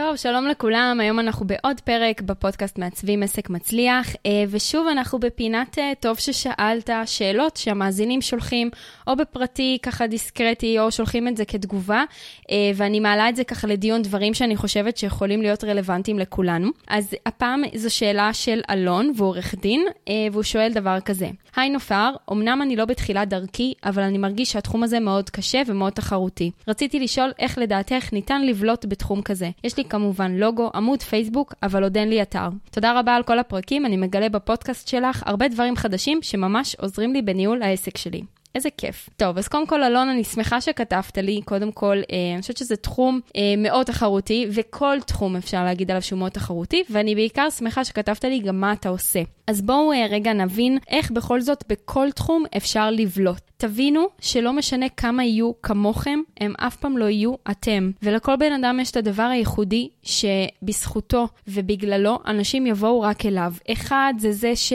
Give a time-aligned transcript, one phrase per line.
[0.00, 5.78] טוב, שלום לכולם, היום אנחנו בעוד פרק בפודקאסט מעצבים עסק מצליח, אה, ושוב אנחנו בפינת
[5.78, 8.70] אה, טוב ששאלת, שאלות שהמאזינים שולחים,
[9.06, 12.04] או בפרטי ככה דיסקרטי, או שולחים את זה כתגובה,
[12.50, 16.70] אה, ואני מעלה את זה ככה לדיון דברים שאני חושבת שיכולים להיות רלוונטיים לכולנו.
[16.88, 19.86] אז הפעם זו שאלה של אלון, והוא עורך דין,
[20.32, 24.82] והוא שואל דבר כזה: היי נופר, אמנם אני לא בתחילת דרכי, אבל אני מרגיש שהתחום
[24.82, 26.50] הזה מאוד קשה ומאוד תחרותי.
[26.68, 29.50] רציתי לשאול איך לדעתך ניתן לבלוט בתחום כזה.
[29.64, 32.48] יש לי כמובן לוגו, עמוד פייסבוק, אבל עוד אין לי אתר.
[32.70, 37.22] תודה רבה על כל הפרקים, אני מגלה בפודקאסט שלך הרבה דברים חדשים שממש עוזרים לי
[37.22, 38.22] בניהול העסק שלי.
[38.58, 39.08] איזה כיף.
[39.16, 41.40] טוב, אז קודם כל, אלון, אני שמחה שכתבת לי.
[41.44, 46.02] קודם כל, אה, אני חושבת שזה תחום אה, מאוד תחרותי, וכל תחום אפשר להגיד עליו
[46.02, 49.22] שהוא מאוד תחרותי, ואני בעיקר שמחה שכתבת לי גם מה אתה עושה.
[49.46, 53.40] אז בואו אה, רגע נבין איך בכל זאת בכל תחום אפשר לבלוט.
[53.56, 57.90] תבינו שלא משנה כמה יהיו כמוכם, הם אף פעם לא יהיו אתם.
[58.02, 63.52] ולכל בן אדם יש את הדבר הייחודי שבזכותו ובגללו אנשים יבואו רק אליו.
[63.72, 64.72] אחד זה זה ש...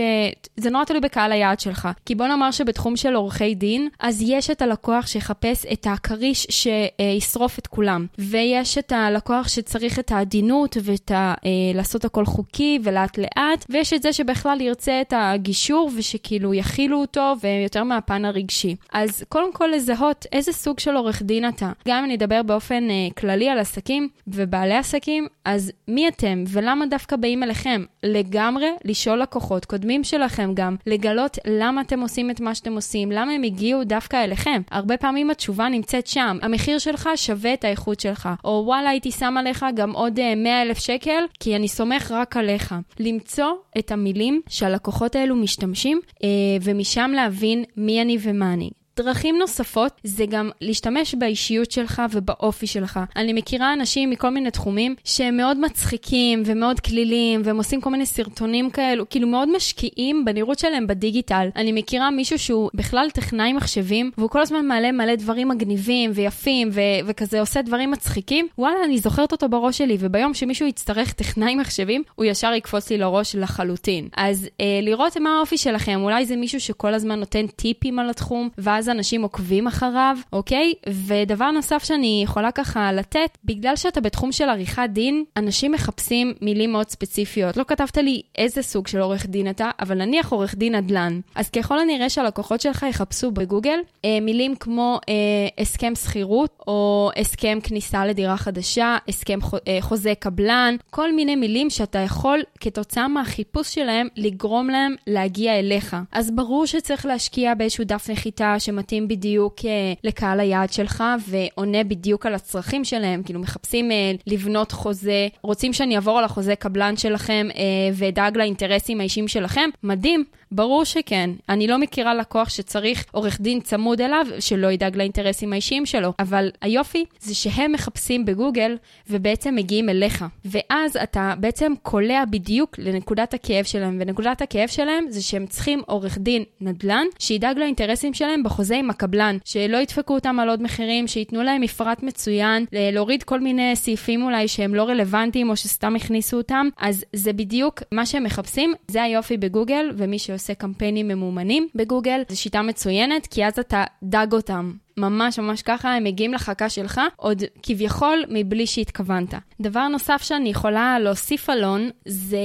[0.58, 1.88] זה נורא תלוי בקהל היעד שלך.
[2.06, 7.60] כי בוא נאמר שבתחום של עורכי דין, אז יש את הלקוח שיחפש את הכריש שישרוף
[7.60, 8.06] את כולם.
[8.20, 11.34] ויש את הלקוח שצריך את העדינות ואת ה...
[11.46, 17.02] אה, לעשות הכל חוקי ולאט לאט, ויש את זה שבכלל ירצה את הגישור ושכאילו יכילו
[17.02, 18.76] אותו ויותר מהפן הרגשי.
[18.94, 21.72] אז קודם כל לזהות איזה סוג של עורך דין אתה.
[21.88, 26.86] גם אם אני אדבר באופן uh, כללי על עסקים ובעלי עסקים, אז מי אתם ולמה
[26.86, 27.84] דווקא באים אליכם?
[28.04, 33.32] לגמרי לשאול לקוחות קודמים שלכם גם, לגלות למה אתם עושים את מה שאתם עושים, למה
[33.32, 34.62] הם הגיעו דווקא אליכם.
[34.72, 39.36] הרבה פעמים התשובה נמצאת שם, המחיר שלך שווה את האיכות שלך, או וואלה הייתי שם
[39.38, 42.76] עליך גם עוד uh, אה, 100 אלף שקל, כי אני סומך רק עליך.
[43.00, 46.20] למצוא את המילים שהלקוחות האלו משתמשים, uh,
[46.62, 48.70] ומשם להבין מי אני ומה אני.
[48.98, 53.00] דרכים נוספות זה גם להשתמש באישיות שלך ובאופי שלך.
[53.16, 58.06] אני מכירה אנשים מכל מיני תחומים שהם מאוד מצחיקים ומאוד כלילים והם עושים כל מיני
[58.06, 61.48] סרטונים כאלו, כאילו מאוד משקיעים בנראות שלהם בדיגיטל.
[61.56, 66.70] אני מכירה מישהו שהוא בכלל טכנאי מחשבים והוא כל הזמן מעלה מלא דברים מגניבים ויפים
[66.72, 68.48] ו- וכזה עושה דברים מצחיקים.
[68.58, 72.98] וואלה, אני זוכרת אותו בראש שלי וביום שמישהו יצטרך טכנאי מחשבים, הוא ישר יקפוץ לי
[72.98, 74.08] לראש לחלוטין.
[74.18, 78.50] אז אה, לראות מה האופי שלכם, אולי זה מישהו שכל הזמן נותן טיפים על התחום,
[78.58, 80.74] ואז ואז אנשים עוקבים אחריו, אוקיי?
[80.90, 86.72] ודבר נוסף שאני יכולה ככה לתת, בגלל שאתה בתחום של עריכת דין, אנשים מחפשים מילים
[86.72, 87.58] מאוד ספציפיות.
[87.58, 91.20] לא כתבת לי איזה סוג של עורך דין אתה, אבל נניח עורך דין נדל"ן.
[91.36, 95.14] אז ככל הנראה שהלקוחות שלך יחפשו בגוגל אה, מילים כמו אה,
[95.58, 102.00] הסכם שכירות, או הסכם כניסה לדירה חדשה, הסכם אה, חוזה קבלן, כל מיני מילים שאתה
[102.00, 105.96] יכול כתוצאה מהחיפוש שלהם לגרום להם להגיע אליך.
[106.12, 109.64] אז ברור שצריך להשקיע באיזשהו דף נחיתה שמתאים בדיוק uh,
[110.04, 113.24] לקהל היעד שלך ועונה בדיוק על הצרכים שלהם.
[113.24, 117.56] כאילו מחפשים uh, לבנות חוזה, רוצים שאני אעבור על החוזה קבלן שלכם uh,
[117.94, 119.70] ואדאג לאינטרסים האישיים שלכם?
[119.84, 120.24] מדהים.
[120.56, 121.30] ברור שכן.
[121.50, 126.14] אני לא מכירה לקוח שצריך עורך דין צמוד אליו, שלא ידאג לאינטרסים האישיים שלו.
[126.20, 128.78] אבל היופי זה שהם מחפשים בגוגל
[129.10, 130.26] ובעצם מגיעים אליך.
[130.46, 136.18] ואז אתה בעצם קולע בדיוק לנקודת הכאב שלהם, ונקודת הכאב שלהם זה שהם צריכים עורך
[136.18, 141.44] דין נדל"ן שידאג לאינטרסים שלהם בחוזה עם הקבלן, שלא ידפקו אותם על עוד מחירים, שייתנו
[141.44, 146.70] להם מפרט מצוין, להוריד כל מיני סעיפים אולי שהם לא רלוונטיים או שסתם הכניסו אותם.
[146.78, 152.22] אז זה בדיוק מה שהם מחפשים, זה היופי בגוגל, ומי שעושה עושה קמפיינים ממומנים בגוגל,
[152.30, 154.74] זו שיטה מצוינת, כי אז אתה דג אותם.
[154.98, 159.34] ממש ממש ככה, הם מגיעים לחכה שלך, עוד כביכול מבלי שהתכוונת.
[159.62, 162.38] דבר נוסף שאני יכולה להוסיף אלון, זה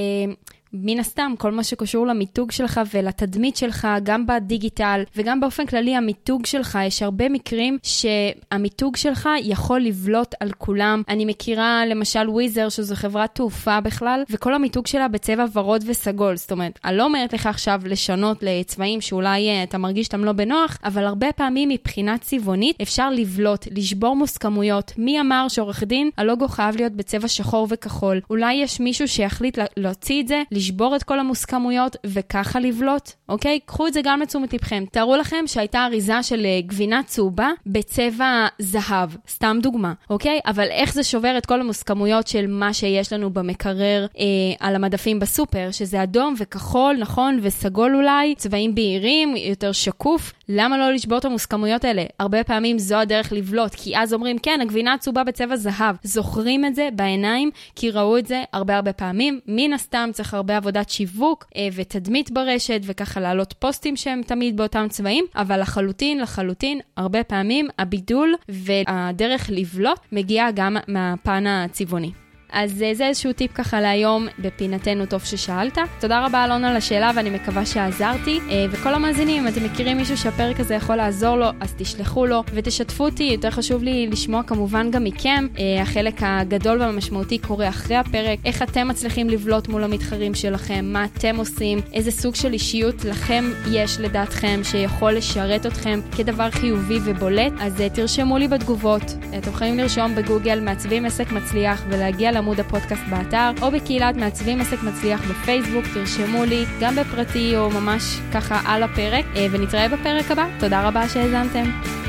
[0.73, 6.45] מן הסתם, כל מה שקשור למיתוג שלך ולתדמית שלך, גם בדיגיטל וגם באופן כללי המיתוג
[6.45, 11.01] שלך, יש הרבה מקרים שהמיתוג שלך יכול לבלוט על כולם.
[11.09, 16.37] אני מכירה למשל וויזר, שזו חברת תעופה בכלל, וכל המיתוג שלה בצבע ורוד וסגול.
[16.37, 20.31] זאת אומרת, אני לא אומרת לך עכשיו לשנות לצבעים שאולי uh, אתה מרגיש שאתם לא
[20.31, 24.93] בנוח, אבל הרבה פעמים מבחינה צבעונית אפשר לבלוט, לשבור מוסכמויות.
[24.97, 28.21] מי אמר שעורך דין, הלוגו חייב להיות בצבע שחור וכחול?
[28.29, 33.59] אולי יש מישהו שיחליט להוציא את זה, לשבור את כל המוסכמויות וככה לבלוט, אוקיי?
[33.65, 34.83] קחו את זה גם לתשומת לבכם.
[34.91, 40.39] תארו לכם שהייתה אריזה של אה, גבינה צהובה בצבע זהב, סתם דוגמה, אוקיי?
[40.45, 44.23] אבל איך זה שובר את כל המוסכמויות של מה שיש לנו במקרר אה,
[44.59, 50.33] על המדפים בסופר, שזה אדום וכחול, נכון, וסגול אולי, צבעים בהירים, יותר שקוף.
[50.49, 52.03] למה לא לשבור את המוסכמויות האלה?
[52.19, 55.95] הרבה פעמים זו הדרך לבלוט, כי אז אומרים, כן, הגבינה הצהובה בצבע זהב.
[56.03, 59.39] זוכרים את זה בעיניים, כי ראו את זה הרבה הרבה פעמים.
[59.47, 64.85] מן הסתם צריך הרבה עבודת שיווק אה, ותדמית ברשת, וככה להעלות פוסטים שהם תמיד באותם
[64.89, 72.11] צבעים, אבל לחלוטין, לחלוטין, הרבה פעמים הבידול והדרך לבלוט מגיעה גם מהפן הצבעוני.
[72.51, 75.77] אז אה, זה איזשהו טיפ ככה להיום בפינתנו טוב ששאלת.
[75.99, 78.39] תודה רבה אלון על השאלה ואני מקווה שעזרתי.
[78.49, 82.43] אה, וכל המאזינים, אם אתם מכירים מישהו שהפרק הזה יכול לעזור לו, אז תשלחו לו
[82.53, 83.23] ותשתפו אותי.
[83.23, 85.47] יותר חשוב לי לשמוע כמובן גם מכם.
[85.59, 88.39] אה, החלק הגדול והמשמעותי קורה אחרי הפרק.
[88.45, 93.45] איך אתם מצליחים לבלוט מול המתחרים שלכם, מה אתם עושים, איזה סוג של אישיות לכם
[93.71, 97.53] יש לדעתכם שיכול לשרת אתכם כדבר חיובי ובולט.
[97.59, 99.03] אז תרשמו לי בתגובות.
[99.37, 104.83] אתם יכולים לרשום בגוגל מעצבים עסק מצליח ולהגיע עמוד הפודקאסט באתר, או בקהילת מעצבים עסק
[104.83, 110.45] מצליח בפייסבוק, תרשמו לי, גם בפרטי או ממש ככה על הפרק, אה, ונתראה בפרק הבא.
[110.59, 112.08] תודה רבה שהאזנתם.